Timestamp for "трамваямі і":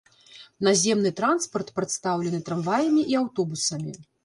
2.49-3.21